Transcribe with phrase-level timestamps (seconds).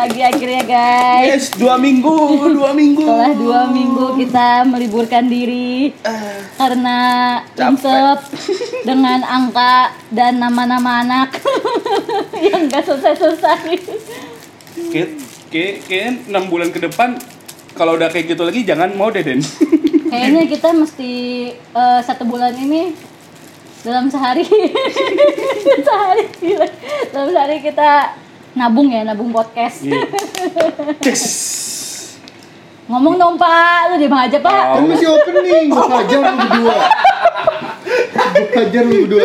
[0.00, 1.28] lagi akhirnya guys.
[1.28, 2.16] Yes, dua minggu,
[2.50, 3.04] dua minggu.
[3.04, 6.98] Setelah dua minggu kita meliburkan diri Ah, karena
[7.52, 7.68] Capek.
[7.76, 8.18] insep
[8.82, 11.36] dengan angka dan nama-nama anak
[12.48, 13.76] yang gak selesai-selesai.
[14.88, 15.08] Kayak,
[15.52, 17.20] kayak, kayak 6 bulan ke depan
[17.72, 19.44] kalau udah kayak gitu lagi jangan mau deh Den.
[20.10, 21.12] Kayaknya kita mesti
[21.54, 22.90] eh, satu bulan ini
[23.80, 24.42] dalam sehari
[25.86, 26.24] sehari
[27.08, 28.12] dalam sehari kita
[28.60, 30.04] nabung ya nabung podcast Iya.
[31.08, 31.24] Yes.
[32.84, 36.74] ngomong dong pak lu diam aja pak Kan masih opening, gue hajar lu berdua.
[38.34, 39.22] Gue hajar lu berdua.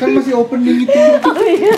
[0.00, 0.96] Kan masih opening itu.
[1.20, 1.72] Oh iya.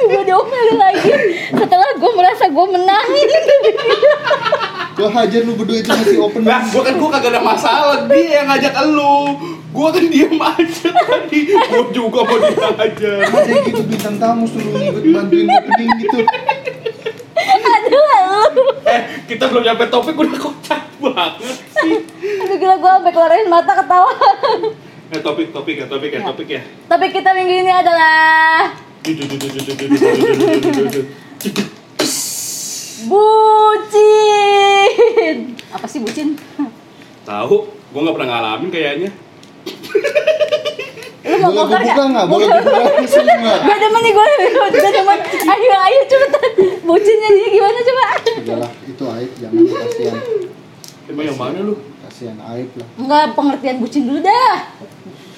[0.00, 1.12] gue diomelin lagi
[1.52, 3.06] setelah gue merasa gue menang
[4.96, 6.48] Gue hajar lu berdua itu masih opening.
[6.48, 9.20] Lah, gua kan gua kagak ada masalah, dia yang ngajak elu.
[9.70, 11.40] Gua kan diem aja tadi.
[11.46, 13.22] Gua juga mau diajar.
[13.22, 16.18] Ada gitu bintang tamu suruh ikut bantuin opening gitu.
[17.40, 18.04] aduh
[18.50, 21.32] lu Eh, kita belum nyampe topik udah kocak banget
[21.72, 21.96] sih.
[22.36, 24.12] aduh gila gue sampai keluarin mata ketawa
[25.08, 26.62] Eh, topik, topik ya, topik ya, topik ya.
[26.86, 28.70] tapi kita minggu ini adalah
[33.80, 35.38] bucin
[35.70, 36.34] apa sih bucin
[37.20, 37.56] Tahu,
[37.92, 39.10] gua nggak pernah ngalamin kayaknya.
[41.30, 42.26] Lu mau Boleh bongkar gue buka nggak?
[42.26, 43.58] Boleh gue buka langsung nggak?
[43.60, 44.26] Gue demen nih gue
[44.72, 46.52] gue demen Ayo ayo cepetan
[46.84, 48.04] Bucinnya dia gimana coba
[48.40, 50.18] Udahlah, itu aib jangan kasihan.
[51.06, 51.74] Emang yang mana lu?
[52.02, 52.88] Kasihan aib lah.
[52.98, 54.58] Enggak pengertian bucin dulu dah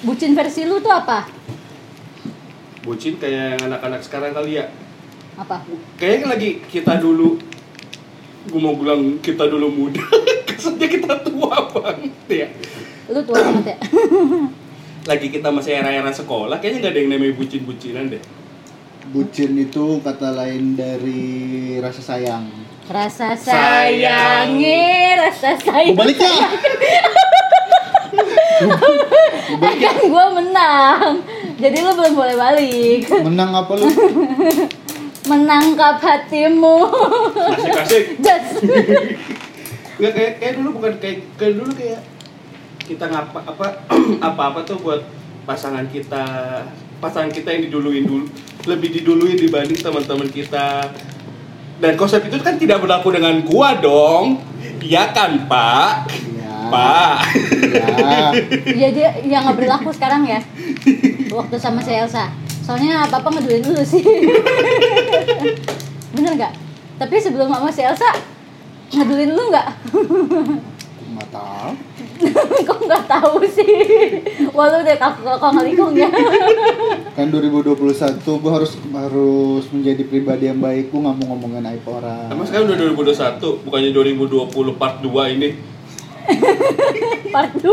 [0.03, 1.27] Bucin versi lu tuh apa?
[2.83, 4.67] Bucin kayak yang anak-anak sekarang kali ya.
[5.39, 5.63] Apa?
[5.99, 7.37] Kayaknya lagi kita dulu
[8.43, 10.03] Gue mau bilang kita dulu muda
[10.47, 12.47] Kesannya kita tua banget ya
[13.13, 13.77] Lu tua banget ya.
[15.13, 18.23] Lagi kita masih era-era sekolah Kayaknya nggak ada yang namanya bucin-bucinan deh.
[19.13, 21.21] Bucin itu kata lain dari
[21.77, 22.49] rasa sayang.
[22.83, 24.57] Rasa Sayang.
[24.57, 25.95] sayangi Rasa sayang.
[25.95, 26.47] Balik ya.
[29.53, 31.21] Eh kan gue menang.
[31.59, 33.01] Jadi lu belum boleh balik.
[33.21, 33.87] Menang apa lu?
[35.31, 36.89] Menangkap hatimu.
[37.55, 38.59] Asik-asik Just.
[39.99, 41.99] Nggak kayak kayak dulu bukan kayak kayak dulu kayak
[42.83, 43.67] kita ngapa apa
[44.33, 45.01] apa apa tuh buat
[45.43, 46.25] pasangan kita
[47.03, 48.25] pasangan kita yang diduluin dulu
[48.63, 50.87] lebih diduluin dibanding teman-teman kita.
[51.83, 54.39] Dan konsep itu kan tidak berlaku dengan gua dong.
[54.79, 56.07] Iya kan pak?
[56.15, 56.55] Iya.
[56.71, 57.15] pak.
[57.73, 58.27] Ya.
[58.71, 60.39] Iya dia yang nggak berlaku sekarang ya.
[61.27, 62.31] Waktu sama si Elsa.
[62.63, 63.99] Soalnya apa apa ngeduin dulu sih.
[66.15, 66.53] Bener nggak?
[67.03, 68.07] Tapi sebelum sama si Elsa
[68.95, 69.67] ngedulin lu nggak?
[71.11, 71.69] Nggak tahu.
[72.67, 73.75] kok nggak tahu sih?
[74.55, 76.09] Wah lu udah kakak kakak ngelikung ya
[77.17, 77.75] Kan 2021
[78.21, 80.89] gue harus harus menjadi pribadi yang baik.
[80.89, 82.31] Gue nggak mau ngomongin aib orang.
[82.31, 82.77] emang sekarang udah
[83.37, 85.49] 2021 bukannya 2020 part 2 ini?
[87.35, 87.67] Part 2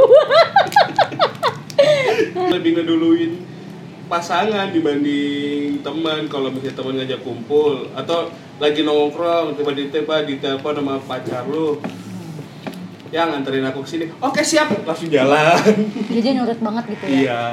[2.50, 3.32] lebih ngeduluin
[4.10, 6.26] pasangan dibanding teman.
[6.26, 7.86] Kalau misalnya teman ngajak kumpul.
[7.94, 11.80] Atau lagi nongkrong tiba-tiba ditelepon sama pacar lu
[13.10, 14.70] yang nganterin aku ke sini oke siap.
[14.86, 15.58] Langsung jalan.
[16.06, 17.10] Jadi nurut banget gitu ya?
[17.10, 17.44] Iya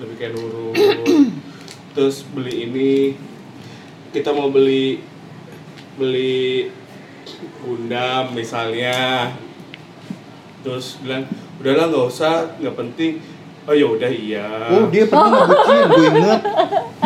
[0.00, 0.76] lebih kayak nurut.
[1.96, 2.92] Terus beli ini.
[4.10, 5.00] Kita mau beli
[5.96, 6.68] beli
[7.64, 9.32] gundam misalnya.
[10.60, 11.24] Terus bilang
[11.60, 13.20] udahlah nggak usah nggak penting
[13.70, 16.40] oh ya udah iya Oh dia pernah ngebucin, gue inget.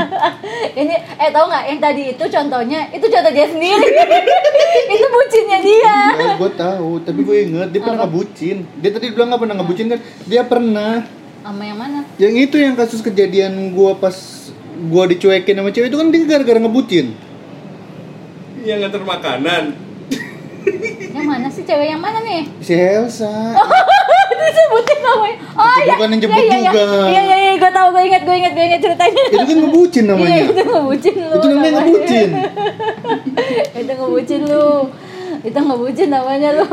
[0.80, 3.88] ini eh tau nggak yang tadi itu contohnya itu contoh dia sendiri
[4.94, 8.56] itu bucinnya dia Ya, gue tahu, tapi gue inget dia pernah ngebucin.
[8.74, 10.00] Dia tadi bilang nggak pernah ngebucin kan?
[10.24, 10.92] Dia pernah.
[11.38, 14.16] sama yang mana Yang itu yang kasus kejadian gue pas
[14.74, 17.06] gue dicuekin sama cewek itu kan dia gara-gara ngebucin.
[18.58, 19.76] yang nganter makanan
[21.12, 23.28] yang mana sih cewek yang mana nih Si Elsa.
[24.36, 26.82] disebutin namanya oh Itu iya bukan yang jemput iya, iya, juga.
[27.06, 30.02] iya iya iya gue tahu gue ingat gue ingat gue ingat ceritanya itu kan ngebucin
[30.02, 30.36] iya namanya.
[30.44, 32.30] itu ngebucin lu Itu namanya ngebucin.
[33.80, 34.68] itu ngebucin lu
[35.44, 36.66] itu ngebucin namanya lu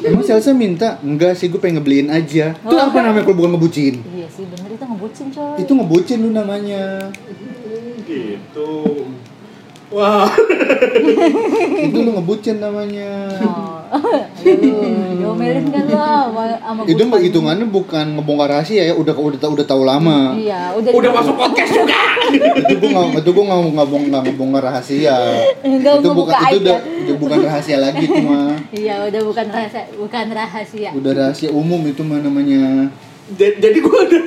[0.00, 0.94] Emang si Elsa minta?
[1.00, 2.54] Enggak sih, gue pengen ngebeliin aja.
[2.54, 2.78] Itu Oh.
[2.80, 3.98] apa namanya kalau bukan ngebucin?
[4.08, 7.10] iya sih bener itu ngebucin coy Itu ngebucin lu namanya.
[8.04, 8.70] gitu
[9.92, 10.28] wah
[11.82, 13.26] Itu lu ngebucin namanya.
[13.42, 13.82] oh.
[14.40, 19.82] Diomelin kan lo sama, Itu mah hitungannya bukan ngebongkar rahasia ya, udah udah udah tahu
[19.84, 20.32] lama.
[20.34, 22.00] iya udah udah masuk podcast juga.
[22.32, 25.16] Itu gue nggak itu gue nggak nggak bong nggak ngebongkar rahasia.
[25.60, 28.52] Enggak, itu bukan itu udah, udah bukan rahasia lagi itu mah.
[28.72, 30.90] Iya udah bukan rahasia bukan rahasia.
[30.92, 32.88] Udah rahasia umum itu mah namanya.
[33.32, 34.18] Ja- jadi gue ada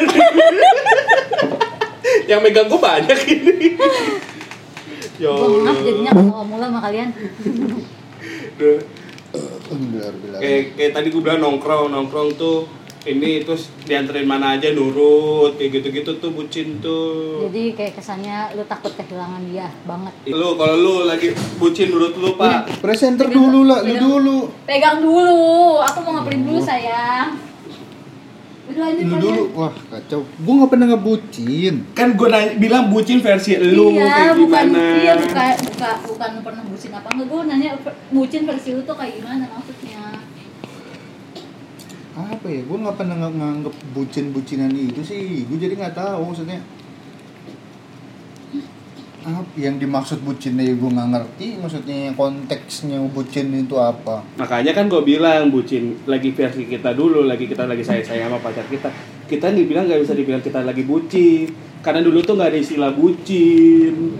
[2.28, 3.78] yang megang gue banyak ini
[5.16, 5.76] Ya Allah.
[5.80, 7.10] jadinya ketawa mulu sama kalian.
[8.60, 8.80] Duh.
[9.66, 10.40] Benar, benar.
[10.40, 12.64] kayak kayak tadi gue bilang nongkrong nongkrong tuh
[13.06, 18.64] ini terus dianterin mana aja nurut kayak gitu-gitu tuh bucin tuh Jadi kayak kesannya lu
[18.66, 20.14] takut kehilangan dia banget.
[20.26, 24.38] lu kalau lu lagi bucin nurut lu pak Presenter dulu lah, lu dulu.
[24.64, 27.45] Pegang dulu, aku mau ngapain dulu sayang.
[28.76, 29.44] Lanjut Lu dulu.
[29.56, 30.28] Wah, kacau.
[30.44, 31.76] Gua nggak pernah ngebucin.
[31.96, 32.28] kan gue
[32.60, 37.08] bilang bucin versi lu iya, kayak bukan gimana iya bukan bukan bukan pernah bucin apa
[37.16, 37.70] enggak gue nanya
[38.12, 40.04] bucin versi lu tuh kayak gimana maksudnya
[42.16, 42.64] Apa ya?
[42.64, 45.44] Gua nggak pernah ng- nganggep bucin-bucinan itu sih.
[45.52, 46.64] Gua jadi nggak tahu maksudnya.
[49.26, 51.48] Apa yang dimaksud bucinnya ya gua nggak ngerti.
[51.58, 54.22] Maksudnya konteksnya bucin itu apa?
[54.38, 58.38] makanya kan gue bilang bucin lagi versi kita dulu lagi kita lagi sayang sayang sama
[58.38, 58.94] pacar kita.
[59.26, 61.50] Kita nih bilang nggak bisa dibilang kita lagi bucin
[61.82, 64.18] karena dulu tuh nggak ada istilah bucin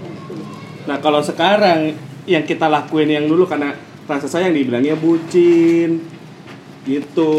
[0.86, 1.98] nah kalau sekarang
[2.30, 3.74] yang kita lakuin yang dulu karena
[4.06, 6.02] rasa sayang dibilangnya bucin
[6.86, 7.34] gitu.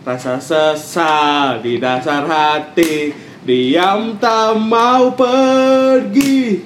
[0.00, 3.14] Rasa sesal di dasar hati
[3.44, 6.64] diam tak mau pergi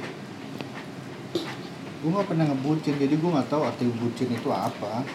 [2.05, 5.09] Gua nggak pernah ngebucin, jadi gua nggak tahu arti bucin itu apa.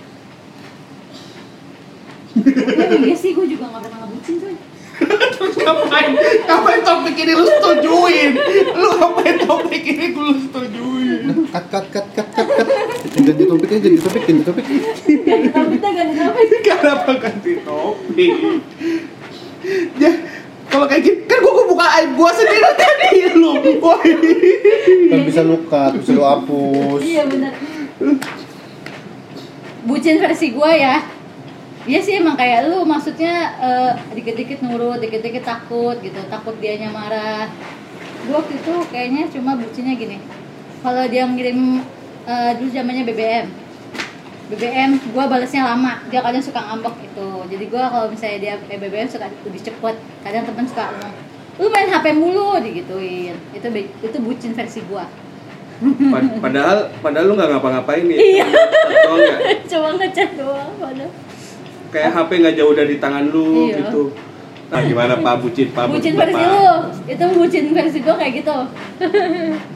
[3.05, 4.57] iya sih gue juga nggak pernah ngebucin tuh
[4.99, 6.11] Terus ngapain?
[6.43, 8.31] Ngapain topik ini lu setujuin?
[8.75, 11.23] Lu ngapain topik ini lu setujuin?
[11.49, 12.67] Cut, cut, cut, cut, cut, cut.
[13.15, 14.65] Ganti topik aja, ganti topik, ganti topik.
[15.23, 18.33] ganti topik ganti topik Kenapa ganti topik?
[19.99, 20.11] Ya,
[20.69, 23.51] kalau kayak gitu kan gua, gua buka aib gua sendiri tadi lu.
[23.81, 24.11] Woi.
[25.09, 27.01] Kan bisa lu cut, bisa lu hapus.
[27.01, 27.53] iya benar
[29.89, 30.97] bucin versi gue ya
[31.89, 37.49] Iya sih emang kayak lu maksudnya eh, dikit-dikit nurut, dikit-dikit takut gitu, takut dianya marah.
[38.29, 40.21] Gue waktu itu kayaknya cuma bucinnya gini.
[40.85, 41.81] Kalau dia ngirim
[42.29, 43.47] eh, dulu zamannya BBM,
[44.49, 47.45] BBM gue balasnya lama, dia kadang suka ngambek gitu.
[47.45, 49.95] Jadi gue kalau misalnya dia pakai BBM suka lebih cepet.
[50.19, 51.13] Kadang temen suka ngomong,
[51.55, 53.37] lu main HP mulu digituin.
[53.51, 53.67] Itu
[53.99, 55.05] itu bucin versi gue.
[55.79, 58.17] Pad- Padahal padahal lu nggak ngapa-ngapain nih.
[58.35, 58.47] Iya.
[59.65, 61.11] Cuma ngechat doang padahal.
[61.89, 63.85] Kayak HP nggak jauh dari tangan lu Iya.
[63.85, 64.11] gitu.
[64.69, 65.89] Nah, gimana Pak bucin Pak?
[65.89, 66.25] bucin Pak?
[66.25, 66.65] versi lu
[67.07, 68.53] itu bucin versi gue kayak gitu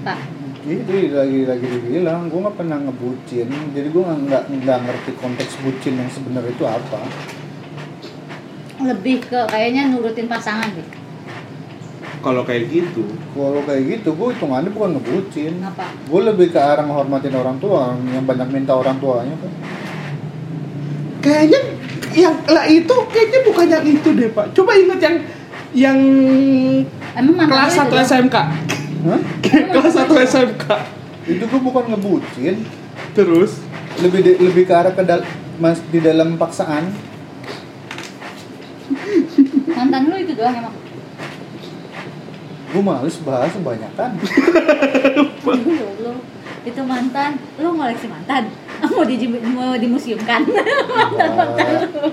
[0.00, 0.18] pak
[0.60, 5.96] Itu lagi lagi dibilang, gue nggak pernah ngebucin, jadi gue nggak nggak ngerti konteks bucin
[5.96, 7.00] yang sebenarnya itu apa.
[8.80, 10.88] lebih ke kayaknya nurutin pasangan deh
[12.20, 15.64] Kalau kayak gitu, Kalau kayak gitu, gue hitungannya bukan ngebucin.
[15.64, 19.52] apa Gue lebih ke arah menghormatin orang tua, yang banyak minta orang tuanya kan.
[21.20, 21.60] kayaknya
[22.16, 24.52] yang lah itu kayaknya bukan yang itu deh Pak.
[24.52, 25.16] Coba ingat yang
[25.72, 25.98] yang
[27.16, 28.04] emang kelas lu itu 1 dong?
[28.04, 28.36] SMK.
[29.00, 29.20] Hah?
[29.42, 30.64] kelas 1 SMK.
[31.26, 32.64] Itu gue bukan ngebucin,
[33.10, 33.60] Terus?
[33.98, 35.26] Lebih di- lebih ke arah ke dal-
[35.56, 36.88] mas di dalam paksaan.
[39.70, 40.74] mantan lu itu doang emang?
[42.70, 44.10] Gue males bahas kebanyakan.
[46.62, 47.30] Itu mantan.
[47.56, 48.52] Lu ngoleksi mantan.
[48.82, 50.40] Mau di mau dimuseumkan.
[50.96, 52.08] Mantan mantan lu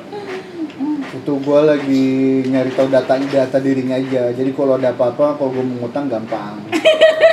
[1.27, 2.07] itu gue lagi
[2.47, 6.55] nyari tahu data data dirinya aja jadi kalau ada apa-apa kalau gue mau ngutang gampang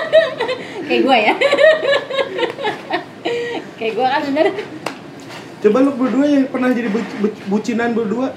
[0.90, 1.34] kayak gue ya
[3.78, 4.46] kayak gue kan bener
[5.62, 8.34] coba lu berdua yang pernah jadi bu- bu- bucinan berdua.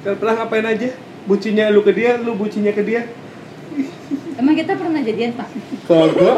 [0.00, 0.88] Kalian pernah ngapain aja?
[1.28, 3.12] Bucinnya lu ke dia, lu bucinnya ke dia.
[4.40, 5.52] emang kita pernah jadian pak
[5.84, 6.36] kagak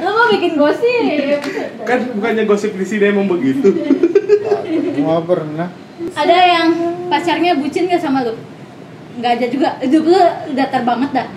[0.00, 1.36] lu mau bikin gosip
[1.84, 3.76] Kan bukannya gosip di sini emang begitu.
[4.96, 6.68] Nggak pernah ada yang
[7.06, 8.34] pacarnya bucin gak sama lu?
[9.20, 9.68] Nggak ada juga.
[9.82, 10.22] Hidup lu
[10.54, 11.28] datar banget dah.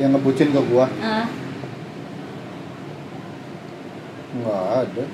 [0.00, 0.86] Yang ngebucin ke gua?
[1.00, 1.26] Ah,
[4.32, 5.04] nggak ada.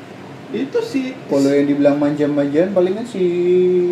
[0.49, 3.21] Itu sih kalau yang dibilang manja-manjaan palingan si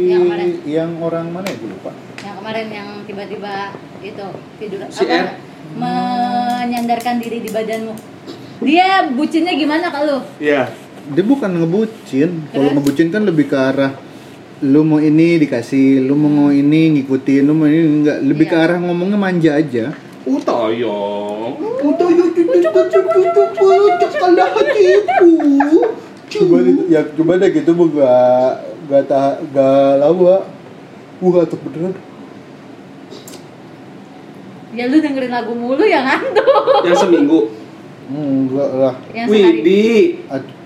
[0.08, 0.48] Yang kemarin.
[0.64, 1.56] yang orang mana ya?
[1.60, 1.92] Gue lupa.
[2.24, 3.54] Yang kemarin yang tiba-tiba
[4.00, 4.80] itu tidur.
[4.88, 5.26] Si R.
[5.76, 7.92] menyandarkan diri di badanmu.
[8.64, 10.24] Dia bucinnya gimana kalau?
[10.40, 10.70] Ya
[11.06, 13.94] dia bukan ngebucin kalau ngebucin kan lebih ke arah
[14.64, 18.64] lu mau ini dikasih lu mau ini ngikutin lu mau ini enggak lebih ke Iya.
[18.66, 19.92] arah ngomongnya manja aja
[23.96, 25.30] cucu kalah hatiku.
[26.26, 26.56] coba
[26.90, 28.52] ya coba deh gitu gua gak
[28.90, 30.42] gak tak gak lawa
[31.22, 31.94] gua tuh beneran
[34.74, 37.38] ya lu dengerin lagu mulu ya ngantuk Yang seminggu.
[38.06, 38.94] Enggak lah.
[39.10, 39.86] Yang Widi.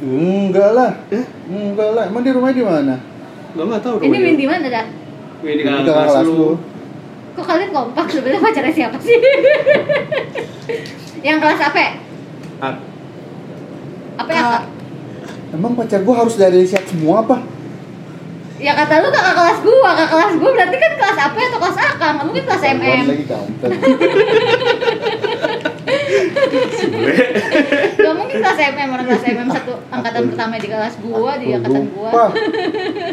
[0.04, 0.90] Enggak lah.
[1.08, 1.24] Eh?
[1.48, 2.04] enggak lah.
[2.08, 2.94] Emang di rumah di mana?
[3.56, 4.86] Lo nggak tahu ini di mana dah
[5.42, 6.34] Widi kakak kakak kelas kelas lu.
[6.36, 6.50] lu.
[7.30, 8.06] kok kalian kompak?
[8.12, 9.16] Sebenarnya pacarnya siapa sih?
[11.26, 11.80] Yang kelas apa?
[12.60, 12.74] Ah,
[14.20, 14.64] apa ya kak?
[15.56, 17.38] Emang pacar gua harus dari siap semua apa?
[18.60, 19.90] ya kata lu kakak kelas gua.
[19.96, 23.24] Kakak kelas gua berarti kan kelas apa atau kelas A kan mungkin kelas MM lagi.
[27.92, 31.46] Gak mungkin kelas MM orang kelas MM satu angkatan Aku- pertama di kelas gua di
[31.52, 31.94] angkatan lupa.
[31.94, 32.24] gua.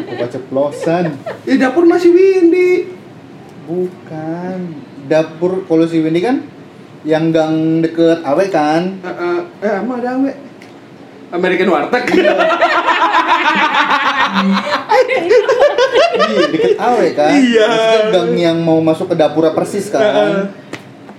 [0.08, 1.04] Gua ceplosan.
[1.44, 2.88] Ya dapur masih Windy.
[3.64, 4.58] Bukan.
[5.04, 6.44] Dapur kalau si Windy kan
[7.02, 8.98] yang gang deket Awe kan?
[9.58, 10.32] Eh, emang ada we.
[11.28, 12.04] American Warteg.
[12.08, 12.32] Iya,
[16.48, 17.30] deket Awe kan?
[17.34, 17.66] Iya.
[17.66, 19.94] Maksudnya gang yang mau masuk ke dapurnya persis Heeh.
[19.94, 20.30] kan?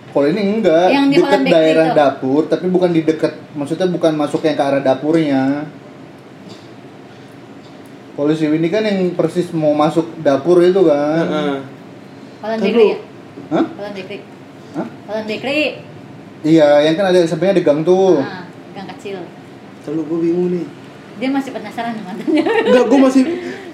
[0.09, 1.95] Kalau ini enggak, Yang di deket daerah itu.
[1.95, 5.69] dapur, tapi bukan di deket, maksudnya bukan masuk yang ke arah dapurnya.
[8.11, 11.23] Kalau si Windy kan yang persis mau masuk dapur itu kan?
[11.23, 11.57] Heeh.
[12.39, 12.97] Holland Kan Bakery lu- ya?
[13.49, 13.65] Hah?
[13.69, 14.19] Holland Bakery.
[14.71, 14.87] Hah?
[15.05, 15.61] Holland Bakery.
[16.39, 18.17] Iya, yang kan ada sampingnya ada gang tuh.
[18.17, 19.19] Nah, gang kecil.
[19.81, 20.65] Kalau gue bingung nih.
[21.17, 22.43] Dia masih penasaran sama mantannya.
[22.43, 23.23] Enggak, gue masih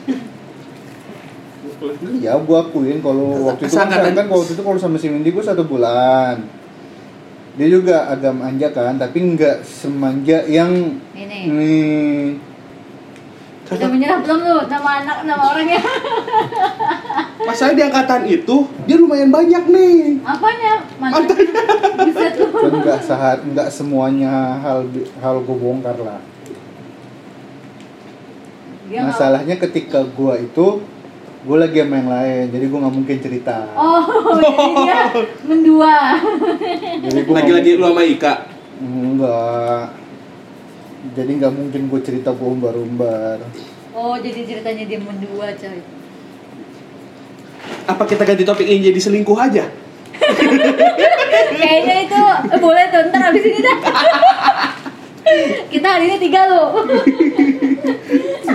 [2.21, 5.43] Iya, gua akuin kalau waktu itu kan, kan waktu itu kalau sama si Windy gua
[5.43, 6.39] satu bulan.
[7.55, 11.39] Dia juga agak manja kan, tapi nggak semanja yang Ini.
[11.51, 12.23] nih.
[13.65, 15.81] Udah menyerah belum lu nama anak nama orangnya?
[17.41, 18.55] Masalahnya di angkatan itu
[18.85, 20.21] dia lumayan banyak nih.
[20.21, 20.73] Apanya?
[21.01, 21.63] Mantannya.
[22.53, 24.85] Kan nggak sehar, nggak semuanya hal
[25.17, 26.21] hal gua bongkar lah.
[28.85, 30.85] Dia Masalahnya ketika gua itu
[31.45, 33.57] gua lagi sama yang lain, jadi gua nggak mungkin cerita.
[33.77, 34.01] Oh,
[34.41, 35.01] jadi dia
[35.49, 35.95] mendua.
[37.05, 38.33] Jadi gua Lagi-lagi lu sama Ika.
[38.81, 39.83] Enggak.
[41.13, 43.37] Jadi nggak mungkin gue cerita gue umbar-umbar.
[43.93, 45.79] Oh, jadi ceritanya dia mendua, coy.
[47.85, 49.69] Apa kita ganti topik ini jadi selingkuh aja?
[51.55, 52.21] Kayaknya itu
[52.51, 53.77] eh, boleh tuh ntar abis ini dah.
[55.69, 56.83] Kita hari ini tiga lo.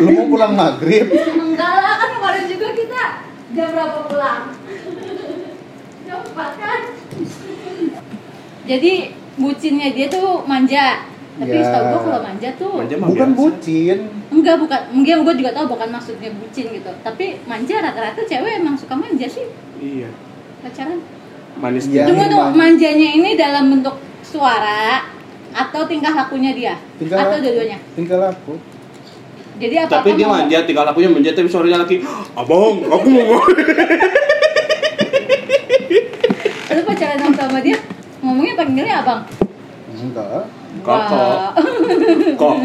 [0.00, 1.06] Lu mau pulang maghrib?
[1.14, 3.02] Enggak lah kan kemarin juga kita
[3.54, 4.42] jam berapa pulang?
[6.04, 6.80] Jam 4 kan?
[8.70, 8.92] Jadi
[9.34, 11.02] bucinnya dia tuh manja.
[11.40, 11.64] Tapi Ya.
[11.64, 13.34] setahu gua kalau manja tuh Manja Bukan biasa.
[13.34, 13.98] bucin.
[14.30, 16.90] enggak bukan mungkin gua juga tahu bukan maksudnya bucin gitu.
[17.00, 20.06] Tapi manja rata-rata cewek emang suka manja sih Iya.
[20.60, 21.00] pacaran.
[21.56, 22.04] Manis gitu.
[22.04, 25.02] Tunggu tuh manjanya ini dalam bentuk suara
[25.50, 27.42] atau tingkah lakunya dia Tingkah atau laku.
[27.42, 27.78] dua-duanya.
[27.96, 28.54] Tinggal aku.
[29.58, 32.00] Jadi apa Tapi dia manja, tinggal lakunya manja tapi suaranya lagi,
[32.32, 33.34] "Abang, aku mau."
[36.70, 37.76] Lu pacaran sama dia
[38.20, 39.22] ngomongnya panggilnya abang.
[39.90, 40.44] Enggak.
[40.86, 41.38] Kakak.
[42.38, 42.56] Kok,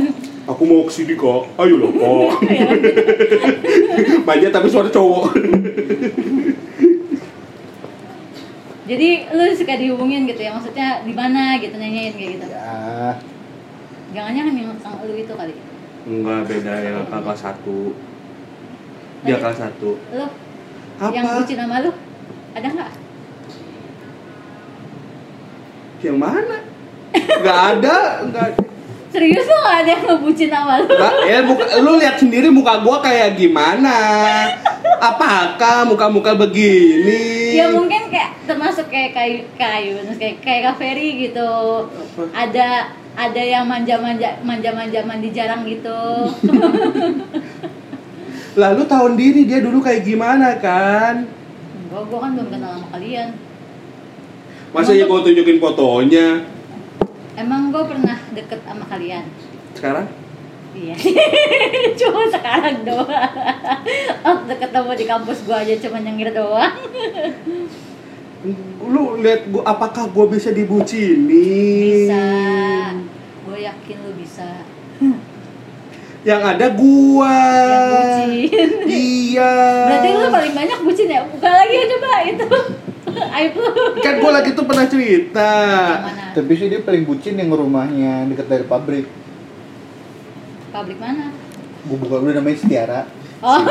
[0.45, 1.50] aku mau ke sini kok.
[1.57, 2.29] Ayo loh kok.
[3.95, 5.31] Ya, manja tapi suara cowok.
[8.85, 12.45] Jadi lu suka dihubungin gitu ya, maksudnya di mana gitu nanyain kayak gitu.
[12.51, 13.17] Ya.
[14.13, 15.55] Jangan-jangan yang sama lu itu kali.
[16.05, 20.25] Enggak beda ya kakak 1 Dia kelas 1 Lu
[21.01, 21.09] Apa?
[21.09, 21.89] yang bucin sama lu
[22.53, 22.91] ada nggak?
[26.05, 26.57] Yang mana?
[27.15, 28.47] Enggak ada, enggak
[29.15, 30.91] Serius lu nggak ada yang ngebucin sama lu?
[30.91, 33.95] Enggak, ya muka, lu lihat sendiri muka gua kayak gimana?
[35.00, 37.55] Apakah muka-muka begini?
[37.55, 41.47] Ya mungkin kayak termasuk kayak kayu kayu, kayak kayak Kak Ferry gitu.
[42.35, 46.35] Ada ada yang manja-manja manja-manja mandi jarang gitu.
[48.59, 51.24] Lalu tahun diri dia dulu kayak gimana kan?
[51.88, 53.29] Enggak, gua kan belum kenal sama kalian.
[54.75, 56.44] Masa ya gua tunjukin fotonya?
[57.39, 59.24] Emang gua pernah deket sama kalian?
[59.72, 60.03] Sekarang?
[60.75, 60.96] Iya.
[62.03, 63.08] cuma sekarang doang.
[64.20, 66.75] Waktu ketemu di kampus gua aja cuma nyengir doang.
[68.91, 72.12] Lu lihat gua apakah gua bisa dibucinin?
[72.12, 72.27] Bisa.
[73.48, 74.67] Gue yakin lu bisa.
[76.27, 77.38] Yang ada gua.
[77.63, 78.72] Yang bucin.
[78.91, 79.53] Iya.
[79.88, 81.24] Berarti lu paling banyak bucin ya?
[81.32, 82.50] Buka lagi ya coba itu.
[83.38, 83.69] Aib lu.
[84.00, 85.51] Kan gua lagi tuh pernah cerita.
[86.34, 89.07] Tapi sih dia paling bucin yang rumahnya deket dari pabrik.
[90.69, 91.31] Pabrik mana?
[91.86, 93.01] Gue buka dulu namanya Setiara.
[93.39, 93.62] Oh,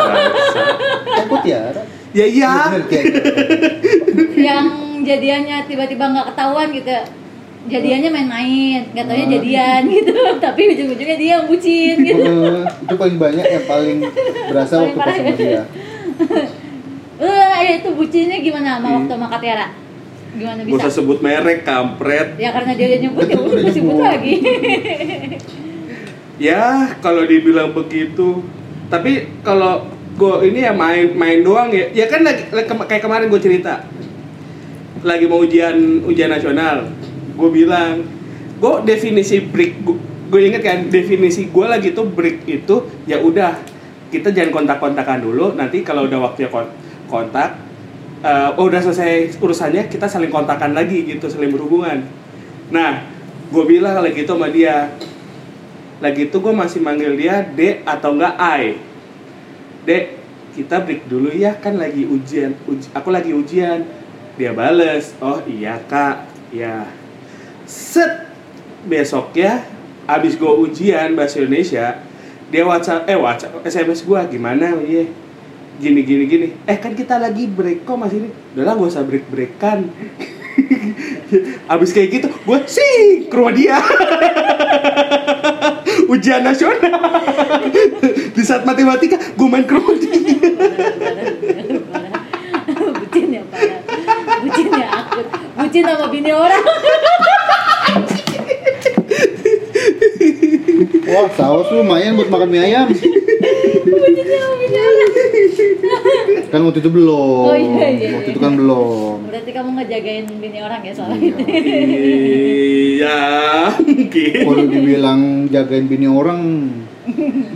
[1.25, 1.83] Aku Tiara.
[2.15, 2.79] Ya iya.
[2.87, 3.11] Tiara.
[4.39, 4.67] yang
[5.03, 6.95] jadiannya tiba-tiba nggak ketahuan gitu.
[7.65, 9.33] Jadiannya main-main, nggak taunya Ah.
[9.41, 10.15] jadian gitu.
[10.45, 12.33] Tapi ujung-ujungnya dia yang bucin gitu.
[12.85, 13.99] Itu paling banyak yang paling
[14.53, 15.63] berasa Paling waktu pas sama dia.
[17.57, 18.97] Eh, itu bucinnya gimana sama Hmm.
[18.99, 19.67] waktu sama Katiara?
[20.35, 20.97] Gimana Gak usah bisa?
[20.99, 22.29] sebut merek, kampret.
[22.37, 24.33] Ya karena dia udah nyebut ya udah gue sebut lagi.
[26.35, 28.43] Ya, kalau dibilang begitu.
[28.91, 31.87] Tapi kalau gue ini ya main main doang ya.
[31.95, 33.87] Ya kan lagi, kayak kemarin gue cerita.
[35.05, 36.89] lagi mau ujian ujian nasional
[37.37, 38.09] gue bilang
[38.57, 39.85] gue definisi break
[40.33, 43.53] gue inget kan definisi gue lagi tuh break itu ya udah
[44.09, 46.73] kita jangan kontak-kontakan dulu nanti kalau udah waktunya kon-
[47.15, 47.55] kontak
[48.27, 52.03] eh, oh udah selesai urusannya kita saling kontakan lagi gitu saling berhubungan.
[52.75, 53.07] Nah
[53.55, 54.91] gue bilang lagi gitu sama dia
[56.03, 58.83] lagi itu gue masih manggil dia D atau enggak I
[59.87, 60.05] Dek
[60.59, 63.87] kita break dulu ya kan lagi ujian Uji- aku lagi ujian.
[64.35, 66.91] Dia bales oh iya kak ya
[67.63, 68.27] set
[68.83, 69.63] besoknya
[70.11, 72.03] abis gue ujian bahasa Indonesia
[72.51, 74.75] dia WhatsApp eh WhatsApp SMS gue gimana?
[74.83, 75.07] Iya
[75.81, 76.47] gini gini gini.
[76.67, 79.91] Eh kan kita lagi break kok masih ini udahlah gak usah break breakan
[81.73, 83.79] abis kayak gitu gue sih ke rumah dia.
[86.13, 86.81] Ujian nasional.
[88.37, 90.15] Di saat matematika gue main ke rumah dia.
[92.95, 93.81] Bucin ya parah
[94.45, 95.27] bucin ya akut
[95.57, 96.65] bucin sama bini orang.
[101.05, 102.89] Wah, saus lumayan buat makan mie ayam.
[102.91, 103.11] bucin sama bini
[103.55, 103.74] orang
[106.49, 107.45] Kan waktu itu belum.
[107.45, 109.17] Oh, iya, iya, Waktu itu kan belum.
[109.27, 111.27] berarti kamu ngejagain bini orang ya soal Iya.
[111.27, 111.43] itu
[112.95, 113.21] iya
[113.77, 116.41] mungkin Kalau dibilang jagain bini orang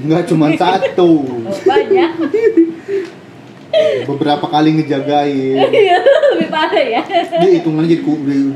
[0.02, 2.10] nggak cuma satu, oh, banyak
[4.04, 5.56] beberapa kali ngejagain.
[5.62, 5.96] Iya,
[6.34, 8.02] lebih parah ya Dia hitungannya jadi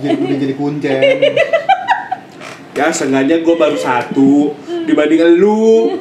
[0.02, 1.00] jadi, jadi kuncen.
[2.72, 4.56] Ya sengaja gue baru satu
[4.88, 5.92] dibanding lu.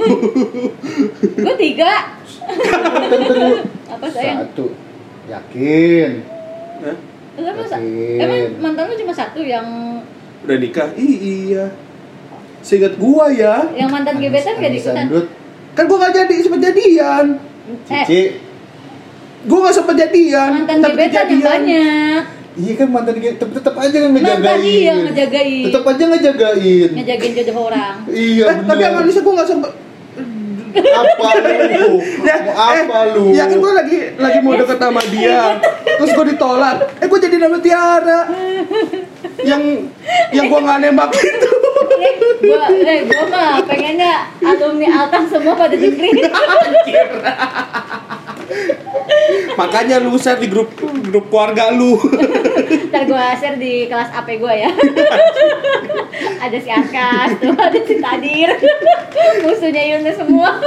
[1.43, 2.17] Gue tiga.
[2.47, 3.49] Tentu
[3.91, 4.37] apa sayang?
[4.47, 4.65] satu.
[5.29, 6.09] Yakin?
[6.81, 6.95] Hah?
[7.37, 8.17] Yakin.
[8.19, 9.65] emang mantan lu cuma satu yang
[10.41, 10.89] udah nikah?
[10.97, 11.15] Ih,
[11.51, 11.65] iya.
[12.61, 13.69] Seingat gua ya.
[13.73, 15.05] Yang mantan gebetan gak diikutan
[15.71, 17.25] kan gua gak jadi sempet jadian.
[17.87, 18.21] Eh Cici.
[19.47, 20.49] gua gak sempet jadian.
[20.61, 24.43] Mantan gebetan yang banyak Iya kan mantan dia tetep, tetep aja kan ngejagain.
[24.43, 26.89] mantan iya ngejagain Tetep aja ngejagain.
[26.93, 29.07] ngejagain jodoh orang Iya eh, tapi sama bener.
[29.07, 29.71] Lisa gua gak sempet
[30.71, 31.27] apa
[31.67, 31.99] lu?
[32.27, 33.23] ya, Mau apa eh, lu?
[33.29, 35.59] ya kan gua lagi lagi mau deket sama dia
[35.93, 38.19] terus gua ditolak eh gua jadi nama Tiara
[39.41, 39.63] yang
[40.31, 41.51] yang gua gak nembak itu
[41.97, 46.31] eh gua eh gua mah pengennya alumni Altang semua pada dengerin
[49.53, 51.99] makanya lu share di grup grup keluarga lu
[52.91, 54.67] ntar gua share di kelas AP gua ya
[56.43, 58.51] ada si Arkas tuh ada si Tadir
[59.41, 60.59] musuhnya Yunus semua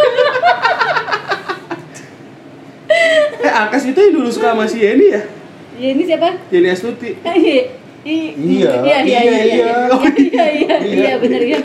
[3.39, 5.23] eh Akas itu yang dulu suka sama si Yeni ya
[5.77, 7.65] ini siapa Yeni Astuti Iya.
[8.05, 9.65] Iya, iya, iya, iya, iya, iya, iya.
[10.13, 10.77] iya, iya, Iya.
[10.93, 11.57] iya, bener ya.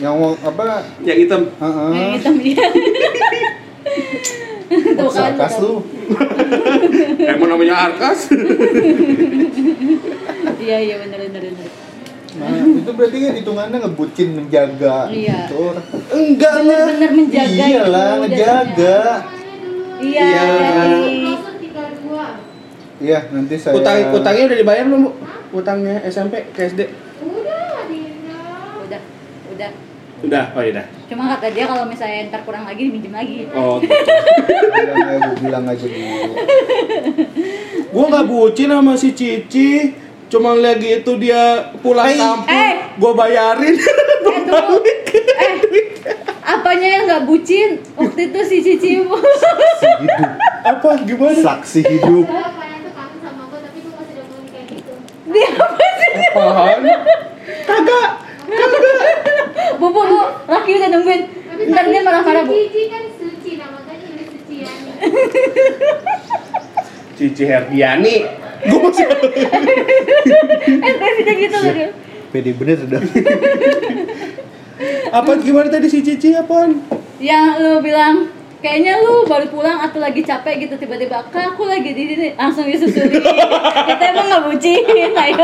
[0.00, 0.88] Yang mau apa?
[1.04, 1.88] yang hitam Heeh.
[1.92, 2.66] Yang hitam iya.
[4.72, 5.12] Tuh kan.
[5.36, 5.72] Sarkas lu.
[7.32, 8.28] emang namanya Arkas
[10.62, 11.68] Iya, iya, bener, bener, bener.
[12.32, 15.44] Nah, itu berarti kan hitungannya ngebucin menjaga Iya.
[15.44, 15.76] gitu
[16.14, 19.00] enggak lah Bener-bener menjaga Iyalah, itu ngejaga.
[20.00, 20.42] Iya, Iya.
[23.02, 25.10] Iya, nanti saya utang utangnya udah dibayar belum bu
[25.52, 26.80] utangnya SMP ke SD
[28.86, 29.02] udah,
[29.52, 29.70] udah.
[30.22, 33.46] Udah oh iya Cuma kata dia kalau misalnya ntar kurang lagi diminjem lagi.
[33.52, 36.32] oh bilang aja, bilang aja dulu.
[37.90, 39.92] gua nggak bucin sama si Cici
[40.26, 42.72] cuma lagi itu dia pulang Hey, kampung eh.
[42.96, 43.84] gua bayarin Eh,
[44.48, 44.76] tunggu.
[45.32, 45.52] Eh,
[46.42, 47.68] apanya yang nggak bucin?
[47.92, 50.30] Waktu itu si Cici Saksi hidup.
[50.62, 52.24] apa gimana Saksi hidup.
[52.24, 52.40] gue gue
[54.70, 54.92] gitu
[55.28, 56.12] dia apa sih?
[56.30, 56.80] apaan
[57.62, 58.08] kagak
[59.80, 61.22] Bu, bu, bu, laki udah nungguin.
[61.68, 62.52] Ntar dia marah-marah bu.
[62.54, 64.72] Cici kan suci nah makanya ini suci ya
[67.18, 68.14] Cici Herdiani
[68.62, 69.06] gua masih
[70.82, 71.88] Eh, gitu loh dia.
[72.30, 73.02] Pede bener udah.
[75.18, 76.80] apa gimana tadi si Cici apaan
[77.20, 81.92] Yang lu bilang kayaknya lu baru pulang atau lagi capek gitu tiba-tiba kak aku lagi
[81.92, 83.20] di sini langsung disusulin
[83.86, 85.36] kita emang nggak bucin ayo.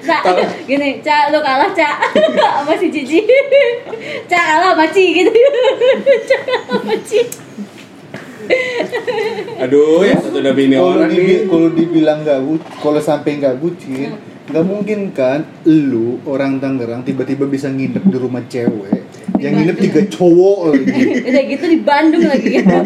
[0.00, 0.22] Cak,
[0.64, 1.96] gini, Cak, lu kalah, Cak.
[2.56, 3.20] Sama si Cici.
[4.24, 5.30] Cak, kalah sama Ci, gitu.
[6.28, 7.20] Cak, kalah sama Ci.
[9.58, 11.40] Aduh, ya satu udah bini Kalau orang dibi- nih.
[11.44, 14.16] kalau dibilang nggak bu, kalau sampai nggak bucin,
[14.48, 18.97] nggak mungkin kan lu orang Tangerang tiba-tiba bisa nginep di rumah cewek
[19.36, 20.92] yang nginep tiga cowok lagi.
[21.28, 22.80] Udah gitu di Bandung lagi ya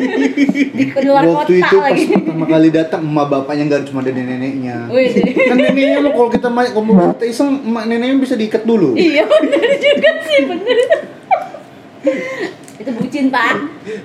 [0.75, 4.11] Di luar kota Waktu itu pas lagi pertama kali datang emak bapaknya nggak cuma ada
[4.11, 4.77] nenek-neneknya.
[4.91, 5.09] Wih,
[5.49, 8.99] Kan neneknya lo kalau kita main kalau kita iseng emak neneknya bisa diikat dulu.
[8.99, 10.99] Iya bener juga sih, bener Itu
[12.83, 13.55] itu bucin pak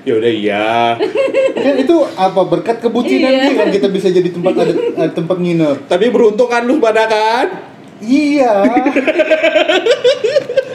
[0.05, 0.93] Ya udah iya.
[1.57, 3.49] kan itu apa berkat kebucinan Iya.
[3.49, 7.09] nih kan kita bisa jadi tempat ada, ada tempat nginep Tapi beruntung kan lu pada
[7.09, 7.73] kan?
[7.97, 8.61] iya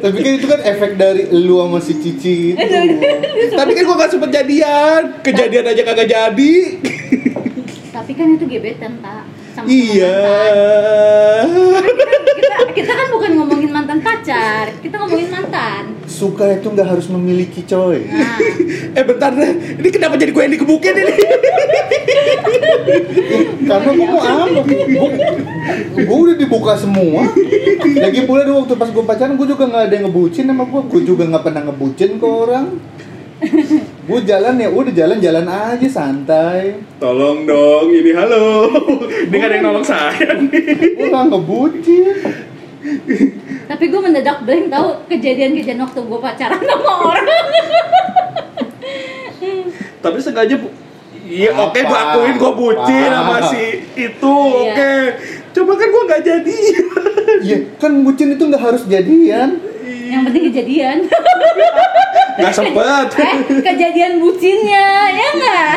[0.00, 4.10] tapi kan itu kan efek dari lu sama si Cici itu Tapi kan gua gak
[4.10, 5.02] sempet jadian.
[5.20, 6.54] Kejadian aja kagak jadi.
[7.90, 10.18] tapi kan itu gebetan pak sama Iya.
[12.32, 17.64] kita kita kan bukan ngomongin mantan pacar kita ngomongin mantan suka itu nggak harus memiliki
[17.64, 18.04] coy.
[18.04, 18.36] Nah.
[18.92, 21.16] Eh bentar deh, ini kenapa jadi gue yang dikebukin ini?
[23.70, 24.60] karena gue mau apa?
[25.96, 27.24] Gue udah dibuka semua.
[27.96, 30.82] Lagi pula dulu waktu pas gue pacaran gue juga nggak ada yang ngebucin sama gue
[30.92, 32.66] gue juga nggak pernah ngebucin ke orang.
[34.04, 36.76] Gue jalan ya udah jalan-jalan aja santai.
[37.00, 38.68] Tolong dong, ini halo.
[39.08, 42.49] Ini kan yang nolong saya gue nggak ngebucin
[43.66, 47.46] tapi gue mendadak blank tahu kejadian-kejadian waktu gue pacaran sama orang.
[50.00, 50.74] Tapi sengaja bu-
[51.22, 53.64] Iya oke gue akuin gue bucin sama si
[53.94, 54.72] itu Iya.
[54.72, 54.94] oke.
[55.52, 56.56] Coba kan gue gak jadi
[57.40, 59.62] iya kan bucin itu nggak harus jadian.
[59.84, 60.96] Yang penting kejadian.
[62.36, 63.06] Gak sempet.
[63.20, 65.72] Eh kejadian bucinnya ya nggak?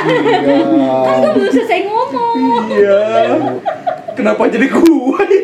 [1.04, 2.36] Kan gue iya belum selesai ngomong.
[2.72, 3.02] Iya
[4.14, 5.40] Kenapa jadi gue ini?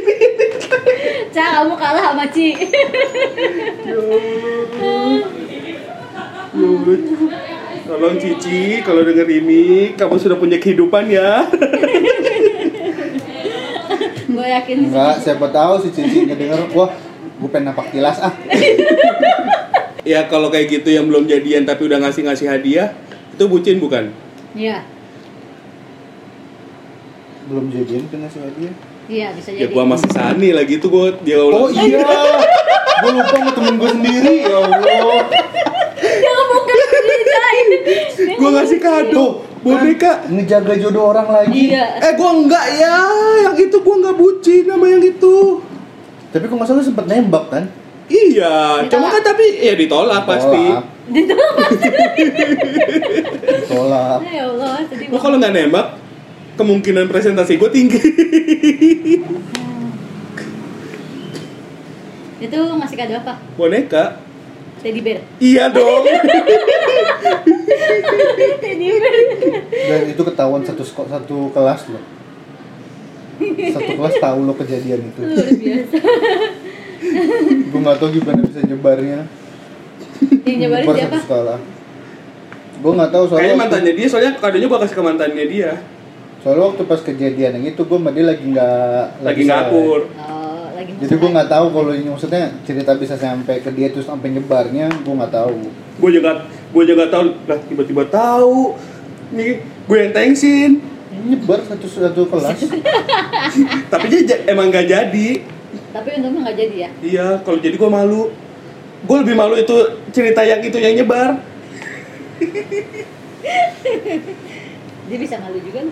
[1.30, 2.54] Ca kamu kalah sama Ci
[3.86, 5.20] Ya Allah.
[7.90, 11.42] Tolong Cici, kalau denger ini, kamu sudah punya kehidupan ya.
[14.30, 18.34] gue yakin Enggak, siapa tahu si Cici ngedenger, wah, gue pengen napak tilas ah.
[20.06, 22.94] Ya kalau kayak gitu yang belum jadian tapi udah ngasih-ngasih hadiah,
[23.34, 24.14] itu bucin bukan?
[24.58, 24.82] iya
[27.50, 28.74] Belum jadian kan ngasih hadiah.
[29.08, 31.74] iya bisa Ya jadi gua masih Sani lagi itu gua dia Oh ulang.
[31.74, 32.06] iya,
[33.02, 35.24] gue lupa sama temen gue sendiri, ya Allah.
[35.98, 37.68] jangan bukan diceritain
[38.40, 39.26] Gua ngasih kado
[39.60, 40.12] boneka.
[40.28, 41.68] Ngejaga jodoh orang lagi.
[41.68, 42.96] iya Eh gua enggak ya,
[43.44, 45.36] yang itu gua enggak bucin sama yang itu.
[46.30, 47.66] Tapi kok masalah sempet nembak kan?
[48.06, 50.66] Iya, cuma kan tapi ya ditolak pasti.
[50.70, 51.70] Tolak, ditolak
[53.66, 54.18] tolak.
[54.30, 55.88] ya Allah sedih Lo kalau nggak nembak,
[56.60, 58.00] kemungkinan presentasi gue tinggi.
[62.40, 64.16] itu ngasih kado apa Boneka.
[64.80, 66.04] teddy bear Iya dong.
[68.64, 69.16] teddy bear
[69.72, 72.04] Dan itu ketahuan satu satu kelas loh.
[73.76, 75.20] Satu kelas tahu lo kejadian itu.
[75.24, 75.98] luar biasa
[77.72, 79.20] Gue nggak tahu gimana bisa nyebarnya.
[80.44, 81.60] yang nyebarin siapa sekolah.
[82.80, 83.44] Gue nggak tahu soalnya.
[83.44, 85.72] Kayaknya mantannya dia, soalnya kadonya gua kasih ke mantannya dia.
[86.40, 90.08] Soalnya waktu pas kejadian yang itu gue sama dia lagi nggak Lagi ngakur.
[90.08, 94.08] oh lagi Jadi gue nggak tahu kalau ini maksudnya cerita bisa sampai ke dia terus
[94.08, 95.60] sampai nyebarnya gue nggak tahu.
[96.00, 98.74] Gue juga gue juga tahu lah tiba-tiba tahu.
[99.32, 100.72] Nih gue yang thanksin.
[101.20, 102.58] Nyebar satu satu kelas.
[103.92, 105.30] Tapi dia emang nggak jadi.
[105.90, 108.30] tapi untungnya nggak jadi ya Iya, kalau jadi gue malu.
[109.06, 109.74] Gue lebih malu itu
[110.10, 111.42] cerita yang itu yang nyebar.
[115.10, 115.82] dia bisa malu juga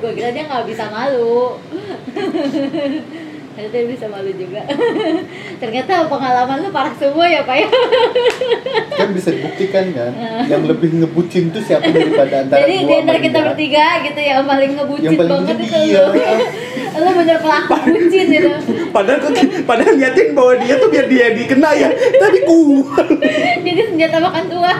[0.00, 1.60] gue kira dia nggak bisa malu.
[3.50, 4.64] Ternyata dia bisa malu juga.
[5.60, 7.68] Ternyata pengalaman lu parah semua ya pak ya?
[8.96, 10.12] Kan bisa dibuktikan kan.
[10.48, 14.48] Yang lebih ngebucin tuh siapa daripada antara jadi gua di antara kita bertiga gitu yang
[14.48, 16.04] paling ngebucin Yang paling banget itu dia.
[16.98, 18.48] Lu bener pelaku bucin gitu.
[18.90, 19.30] Padahal
[19.62, 21.88] padahal niatin bahwa dia tuh biar dia dikena ya.
[21.94, 23.06] Tapi gue
[23.62, 24.78] jadi senjata makan tuan.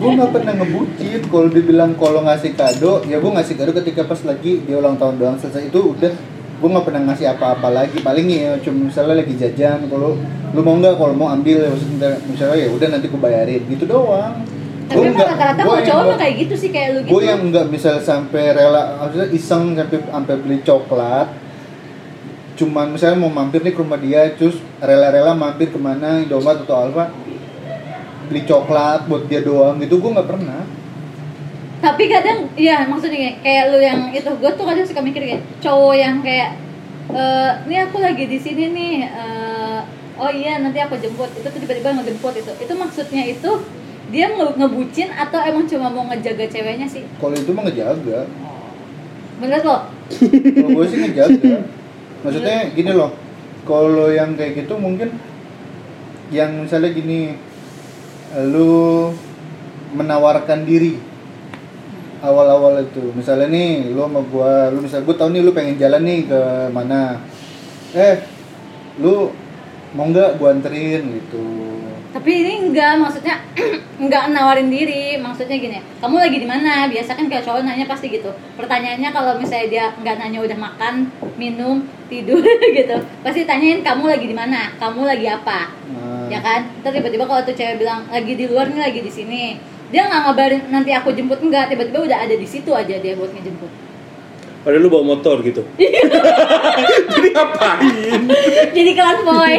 [0.00, 1.20] Gue nggak pernah ngebucin.
[1.28, 5.20] Kalau dibilang kalau ngasih kado ya gue ngasih kado ketika pas lagi dia ulang tahun
[5.20, 6.12] doang selesai itu udah.
[6.54, 7.98] Gue nggak pernah ngasih apa-apa lagi.
[8.00, 10.16] Paling ya cuma misalnya lagi jajan kalau
[10.54, 13.62] lu mau nggak kalau mau ambil ya maksudnya misalnya ya udah nanti gue bayarin.
[13.68, 14.53] Gitu doang
[14.84, 17.12] tapi emang rata-rata yang cowok mah kayak gitu sih kayak lu gitu.
[17.16, 21.28] gue yang nggak misal sampai rela maksudnya iseng sampai sampai beli coklat.
[22.54, 26.76] Cuman misalnya mau mampir nih ke rumah dia terus rela-rela mampir ke mana Indomaret atau
[26.78, 27.10] Alfa
[28.30, 30.62] beli coklat buat dia doang gitu gue nggak pernah.
[31.82, 35.94] Tapi kadang iya maksudnya kayak, lu yang itu gue tuh kadang suka mikir kayak cowok
[35.98, 36.56] yang kayak
[37.66, 39.78] ini aku lagi di sini nih eh,
[40.16, 41.28] oh iya nanti aku jemput.
[41.34, 42.52] Itu tuh tiba-tiba ngejemput itu.
[42.62, 43.50] Itu maksudnya itu
[44.12, 47.04] dia nge- ngebucin atau emang cuma mau ngejaga ceweknya sih?
[47.20, 48.28] Kalau itu mah ngejaga.
[49.40, 49.80] Bener loh.
[50.56, 51.54] Kalau gue sih ngejaga.
[52.24, 53.24] Maksudnya gini loh
[53.64, 55.16] kalau yang kayak gitu mungkin
[56.28, 57.36] yang misalnya gini
[58.52, 59.12] lu
[59.96, 61.00] menawarkan diri
[62.20, 63.12] awal-awal itu.
[63.12, 66.40] Misalnya nih lu sama gua lu misalnya gua tau nih lu pengen jalan nih ke
[66.72, 67.20] mana.
[67.96, 68.24] Eh
[69.00, 69.32] lu
[69.96, 71.44] mau nggak gua anterin gitu
[72.24, 73.36] tapi ini enggak maksudnya
[74.00, 75.20] enggak nawarin diri.
[75.20, 76.88] Maksudnya gini kamu lagi di mana?
[76.88, 78.32] Biasa kan kayak cowok nanya pasti gitu.
[78.56, 82.40] Pertanyaannya kalau misalnya dia nggak nanya udah makan minum tidur
[82.80, 84.72] gitu pasti tanyain kamu lagi di mana?
[84.80, 85.68] Kamu lagi apa?
[85.68, 86.64] Nah, ya kan?
[86.80, 89.60] Terus tiba-tiba kalau tuh cewek bilang lagi di luar nih lagi di sini.
[89.92, 91.44] Dia nggak ngabarin nanti aku jemput.
[91.44, 93.68] Enggak tiba-tiba udah ada di situ aja dia buat ngejemput.
[94.64, 95.60] Padahal lu bawa motor gitu.
[97.12, 98.20] Jadi ngapain?
[98.76, 99.54] jadi kelas boy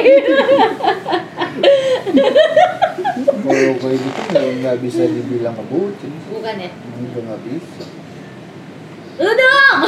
[2.15, 6.29] kalau kayak gitu nggak nggak bisa dibilang ngebucin sih.
[6.31, 7.83] bukan ya Udah nggak bisa.
[9.15, 9.79] lu dong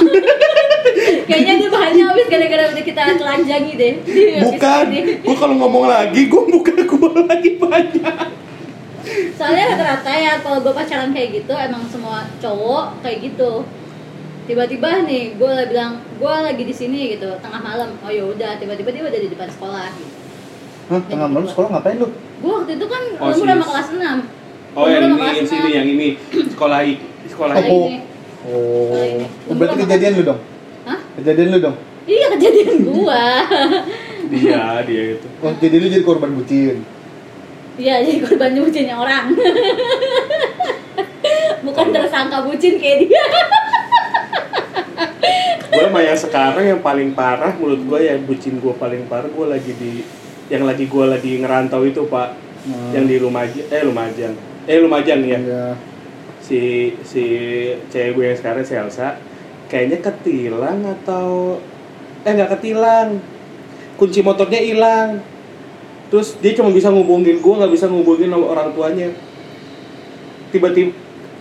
[1.28, 3.94] kayaknya dia bahannya habis gara-gara udah kita telanjangi deh
[4.40, 4.86] Bukan.
[5.20, 8.26] Gua kalau ngomong lagi, gua buka gua lagi banyak.
[9.34, 13.64] soalnya rata-rata ya kalau gue pacaran kayak gitu emang semua cowok kayak gitu
[14.44, 18.90] tiba-tiba nih gue bilang gue lagi di sini gitu tengah malam oh ya udah tiba-tiba
[18.90, 20.12] dia udah di depan sekolah gitu.
[20.88, 22.08] Hah, tengah malam sekolah ngapain lu?
[22.38, 24.00] gue waktu itu kan Oh, umur sama kelas 6
[24.72, 26.10] Oh, yang ini, yang sini, yang ini.
[26.48, 27.90] Sekolah i- sekolah Oh.
[27.90, 27.98] ini.
[28.44, 29.26] Oh, ini.
[29.44, 30.40] oh berarti kejadian lu dong?
[30.84, 31.00] Hah?
[31.18, 31.76] Kejadian lu dong?
[32.06, 33.44] iya kejadian gua
[34.28, 35.28] Dia, dia itu.
[35.40, 36.84] Oh, jadi lu jadi korban bucin.
[37.76, 39.36] iya jadi korban bucinnya orang
[41.62, 43.26] bukan tersangka bucin kayak dia
[45.68, 49.46] Gue sama yang sekarang yang paling parah menurut gue yang bucin gue paling parah gue
[49.46, 50.02] lagi di
[50.48, 52.48] yang lagi gue lagi ngerantau itu pak.
[52.68, 52.92] Hmm.
[52.92, 54.34] yang di Lumajang eh Lumajang
[54.68, 55.66] eh Lumajang ya Iya.
[56.44, 57.24] si si
[57.88, 59.16] cewek gue yang sekarang si Elsa
[59.72, 61.60] kayaknya ketilang atau
[62.24, 63.20] eh nggak ketilang.
[63.96, 65.24] Kunci motornya hilang.
[66.12, 69.12] Terus dia cuma bisa ngubungin gue nggak bisa ngubungin nomor orang tuanya.
[70.52, 70.92] Tiba-tiba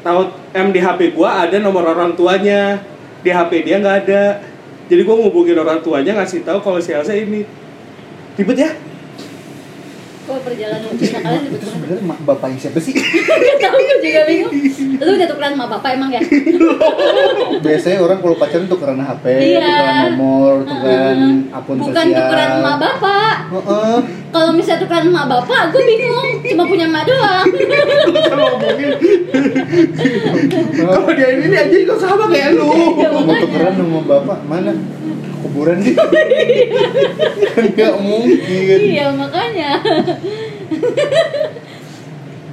[0.03, 2.83] tahu em di HP gue ada nomor orang tuanya.
[3.23, 4.43] Di HP dia nggak ada.
[4.87, 7.43] Jadi gue ngubungin orang tuanya ngasih tahu kalau si Elsa ini.
[8.39, 8.71] Ribet ya
[10.27, 12.93] kok perjalanan cinta kalian Itu sebenarnya mak bapaknya siapa sih?
[13.47, 14.53] Gak tau gue juga bingung
[14.99, 16.21] Lu udah tukeran sama bapak emang ya?
[17.65, 19.61] Biasanya orang kalau pacaran tukeran HP, Iya.
[19.61, 21.19] tukeran nomor, tukeran
[21.51, 22.19] akun Bukan sosial.
[22.19, 23.97] tukeran sama bapak Heeh.
[24.35, 26.31] Kalau misalnya tukeran sama bapak, gue bingung.
[26.45, 27.47] Cuma punya emak doang.
[28.31, 28.91] Kalau ngomongin.
[30.77, 32.69] Kalau dia ini dia aja kok sama kayak lu?
[33.01, 34.39] Mau tukeran sama bapak?
[34.45, 34.73] Mana?
[35.43, 35.95] Kuburan sih.
[37.63, 38.79] Enggak mungkin.
[38.83, 39.71] Iya makanya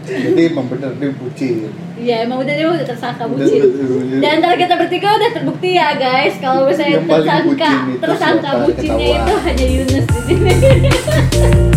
[0.03, 1.71] Jadi emang bener dia bucin.
[1.93, 3.61] Iya emang udah dia udah tersangka bucin.
[4.19, 9.65] Dan antara kita bertiga udah terbukti ya guys Kalau misalnya tersangka Tersangka bucinnya itu hanya
[9.65, 10.53] Yunus di sini